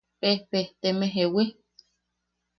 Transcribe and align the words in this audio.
Pejpejteme 0.21 1.05
¿Jewi? 1.15 1.45